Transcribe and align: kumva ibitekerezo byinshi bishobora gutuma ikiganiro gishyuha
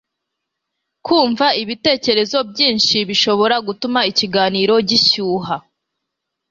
kumva 1.05 1.45
ibitekerezo 1.61 2.37
byinshi 2.51 2.97
bishobora 3.09 3.55
gutuma 3.67 3.99
ikiganiro 4.11 4.73
gishyuha 4.89 5.55